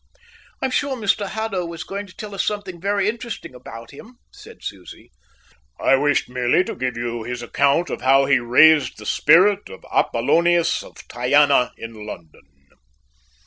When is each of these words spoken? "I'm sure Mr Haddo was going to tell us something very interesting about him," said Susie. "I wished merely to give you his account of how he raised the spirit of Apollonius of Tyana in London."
"I'm 0.63 0.71
sure 0.71 0.97
Mr 0.97 1.27
Haddo 1.27 1.63
was 1.63 1.83
going 1.83 2.07
to 2.07 2.17
tell 2.17 2.33
us 2.33 2.43
something 2.43 2.81
very 2.81 3.07
interesting 3.07 3.53
about 3.53 3.91
him," 3.91 4.17
said 4.31 4.63
Susie. 4.63 5.11
"I 5.79 5.95
wished 5.95 6.27
merely 6.27 6.63
to 6.63 6.73
give 6.73 6.97
you 6.97 7.21
his 7.21 7.43
account 7.43 7.91
of 7.91 8.01
how 8.01 8.25
he 8.25 8.39
raised 8.39 8.97
the 8.97 9.05
spirit 9.05 9.69
of 9.69 9.85
Apollonius 9.93 10.81
of 10.81 11.07
Tyana 11.07 11.71
in 11.77 12.07
London." 12.07 12.41